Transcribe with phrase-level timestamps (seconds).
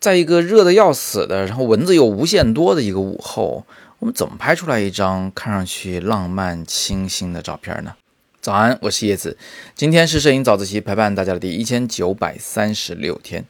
[0.00, 3.64] 在一个热的要死的，然后蚊子又无限多的一个午后，
[4.00, 7.94] 我们怎么拍出来一张看上去浪漫清新的照片呢？
[8.42, 9.38] 早安，我是叶子，
[9.74, 13.46] 今天是摄影早自习陪伴大家的第一千九百三十六天。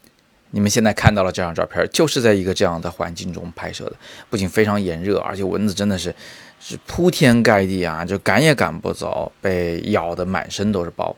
[0.52, 3.96] 你们现在看到了这张照片，就是在一个这样的环境中拍摄的，
[4.30, 6.14] 不仅非常炎热，而且蚊子真的是
[6.60, 11.16] 是铺天盖地啊，就赶也赶不走，被咬得满身都是包。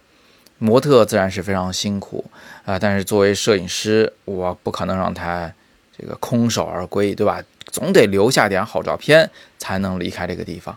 [0.58, 2.24] 模特自然是非常辛苦
[2.64, 5.52] 啊，但是作为摄影师，我不可能让他
[5.96, 7.42] 这个空手而归，对吧？
[7.66, 10.76] 总得留下点好照片才能离开这个地方。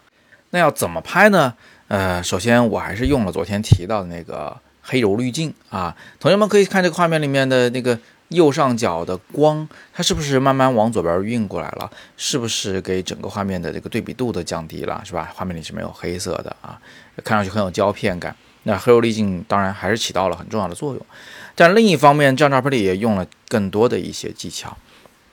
[0.49, 1.53] 那要怎么拍呢？
[1.87, 5.95] 呃，首先我还是用了昨天提到的那个黑柔滤镜啊。
[6.19, 7.97] 同学们可以看这个画面里面的那个
[8.29, 11.89] 右上角的光，它是不是慢慢往左边晕过来了？
[12.17, 15.01] 是不是给整个画面的这个对比度都降低了？
[15.05, 15.31] 是吧？
[15.33, 16.77] 画面里是没有黑色的啊，
[17.23, 18.35] 看上去很有胶片感。
[18.63, 21.05] 那黑油滤镜当然还是起到了很重要的作用，
[21.55, 24.77] 但另一方面，这张照片里也用了更多的一些技巧，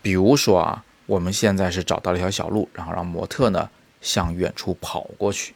[0.01, 3.69] 比如说啊，我们现在是找到了一条小路，然后让模特呢
[4.01, 5.55] 向远处跑过去，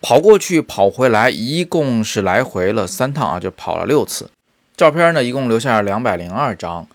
[0.00, 4.28] 跑过去跑回来，一共是来回了三趟啊，就跑了六次。
[4.76, 6.86] 照片呢一共留下了两百零二张，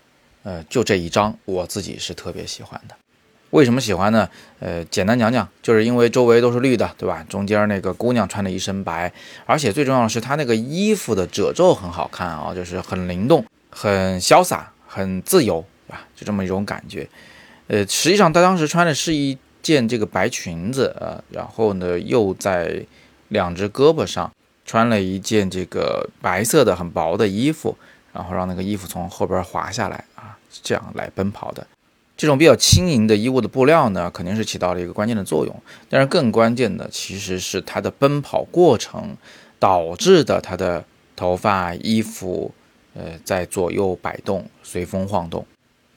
[0.42, 2.94] 呃，就这一张我自己是特别喜欢的。
[3.52, 4.26] 为什么喜欢呢？
[4.60, 7.22] 呃，简单讲讲，就是因为周围都是绿的，对吧？
[7.28, 9.12] 中间那个姑娘穿的一身白，
[9.44, 16.00] 而且最重要的是她那个衣服的褶皱很好看啊，就是很灵动、很潇洒、很自由，对吧？
[16.16, 17.06] 就这么一种感觉。
[17.68, 22.82] 呃，实际上她当时穿的是一件这个白裙子，呃，然后呢又在
[23.28, 24.32] 两只胳膊上
[24.64, 27.76] 穿了一件这个白色的很薄的衣服，
[28.14, 31.66] 然后让那个衣服从后边滑下来啊，这样来奔跑的。
[32.16, 35.62] 这种比较轻盈的衣物的布料呢，肯定是起到了一个关键的作用。
[35.88, 39.16] 但是更关键的其实是它的奔跑过程
[39.58, 40.84] 导致的，它的
[41.16, 42.52] 头发、衣服，
[42.94, 45.44] 呃，在左右摆动，随风晃动。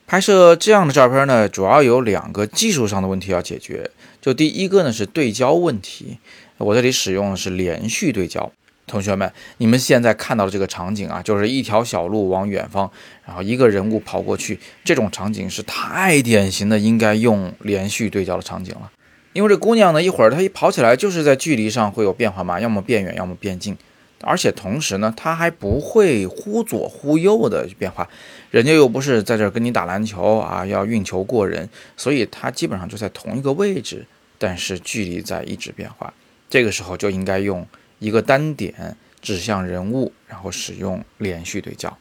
[0.07, 3.89] 拍摄这样的照片呢，主要有两个技术上的问题要解决。
[4.21, 6.17] 就第一个呢是对焦问题，
[6.57, 8.51] 我这里使用的是连续对焦。
[8.87, 12.89] 同学们，你们现在看到的这个场景啊，就是一条小路往远方，
[13.25, 18.91] 然后一个人物跑过去，这种场景是太典型的，应该用连续对焦的场景了。
[19.33, 23.75] 因为这姑娘呢，一会儿她一跑起来，就是在距离上会有变化嘛，要么变远，要么变近，
[24.21, 28.07] 而且同时呢，她还不会忽左忽右的变化，
[28.51, 31.67] 人家又不是在这儿跟你打篮球啊，要运球过人，
[31.97, 34.05] 所以她基本上就在同一个位置，
[34.37, 36.13] 但是距离在一直变化，
[36.49, 37.67] 这个时候就应该用。
[38.05, 41.97] 一个单点指向人物，然后使用连续对焦。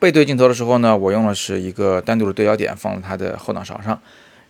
[0.00, 3.96] 背对镜头的时候呢，我用的是一个单独的对焦点放在它的后脑勺上。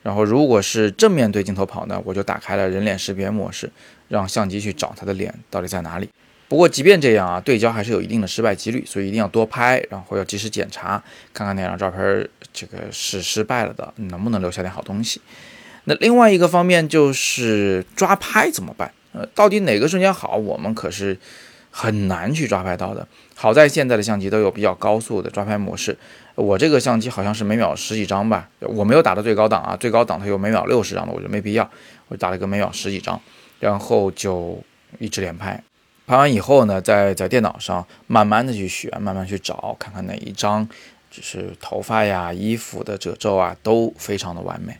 [0.02, 3.70] 然后如果是正面对镜头跑呢，我就打开了人脸识别模式，
[4.08, 6.08] 让相机去找他的脸到底在哪里。
[6.48, 11.02] 不过即便这样啊，对焦还是有一定的失败几率，所以一定要多拍，然后要及时检查，
[11.34, 15.20] 看看那张照片这个是失败了的，能不能留下点好东西。
[15.84, 18.92] 那另外一个方面就是抓拍怎么办？
[19.16, 21.18] 呃，到底哪个瞬间好，我们可是
[21.70, 23.06] 很难去抓拍到的。
[23.34, 25.96] 好在现在的相机都有比较高速的抓拍模式，
[26.34, 31.68] 我这个相机好像是每秒十几张吧，我没有打到最高档啊，最高档它有每秒六十张的，我觉得没必要，
[32.08, 33.18] 我打了个每秒十几张，
[33.58, 34.62] 然后就
[34.98, 35.62] 一直连拍。
[36.06, 40.68] 拍完以后呢，再在电脑上慢慢的去选，慢慢去找，看看哪一张
[41.10, 44.76] 就是头发呀、衣服的褶皱啊都非常的完美。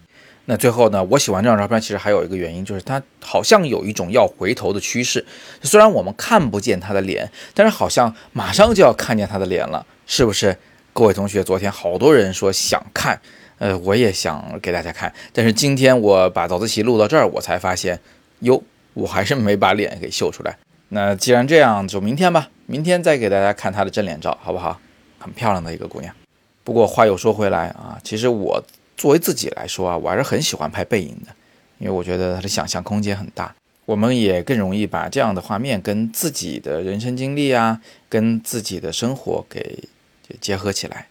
[0.49, 5.25] 那最后呢，我喜欢这张照片，其实还有一个原因，就是它好像有一种要回头的趋势。
[5.63, 10.57] 虽然我们看不见他的脸，但是好像马上就要看见他的脸了，是不是？
[10.93, 13.21] 各位同学，昨天好多人说想看，
[13.59, 18.01] 呃，我也想给大家看，但是今天我把早自习录到这儿，我才发现，
[18.41, 18.63] 哟，
[18.95, 20.57] 我还是没把脸给秀出来。
[20.91, 24.79] 那既然这样，就明天吧，明天再给大家看她的正脸照，好不好？
[25.19, 26.15] 很漂亮的一个姑娘。
[26.63, 28.63] 不过话又说回来啊，其实我。
[28.97, 31.33] 作为自己来说啊，我还是很喜欢拍背影的，
[31.79, 39.85] 因为我觉得它的想象空间很大，我们也更容易把这样的画面跟自己的人生经历啊，跟自己的生活给
[40.41, 41.09] 结合起来。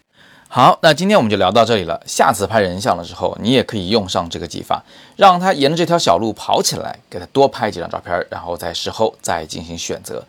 [0.47, 2.01] 好，那今天我们就聊到这里了。
[2.05, 4.83] 下次拍人像的时候，你也可以用上这个技法，
[5.17, 10.25] 让他沿着这条小路跑起来，给他多拍几张照片，然后在事后再进行选择。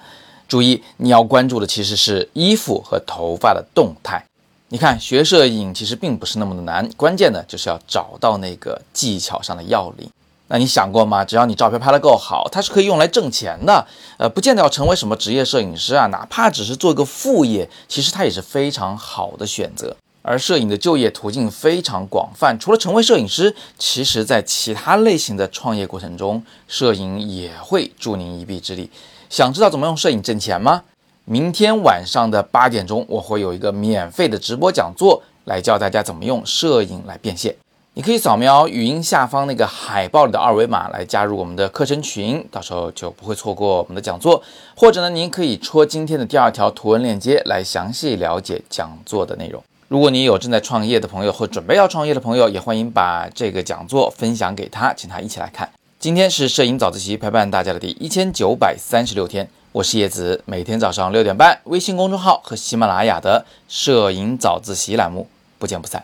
[0.48, 4.24] 注意，你要关注的其实是衣服和头发的动态。
[4.68, 10.10] 你看，学摄影其实并不是那么的难，关键呢就是要找到那个技巧上的要领。
[10.48, 11.24] 那你想过吗？
[11.24, 13.86] 只要你照片拍得够好，它是可以用来挣钱的。
[14.18, 19.94] 呃，不见得要成为什么职业摄影师啊，哪怕只是做一个副业，其实它也是非常好的选择。
[20.22, 28.90] 而摄影的就业途径非常广泛，除了成为摄影师，其实在其他类型的创业过程中，摄影也会助您一臂之力。
[29.30, 30.82] 想知道怎么用摄影挣钱吗？
[31.28, 37.52] 明天晚上的八点钟，我会有一个免费的直播讲座，来教大家怎么用摄影来变现。
[37.94, 44.40] 你可以扫描语音下方那个海报里的二维码来加入我们的课程群，到时候就不会错过我们的讲座。
[44.76, 49.60] 或者呢，您可以戳今天的第二条图文链接来详细了解讲座的内容。
[49.88, 55.68] 如果你有正在创业的朋友或准备要创业的朋友，也欢迎把这个讲座分享给他，请他一起来看。
[55.98, 59.48] 今天是摄影早自习陪伴大家的第一千九百三十六天。
[59.76, 65.28] 我是叶子，每天早上六点半，微信公众号和喜马拉雅的摄影早自习栏目
[65.58, 66.02] 不见不散。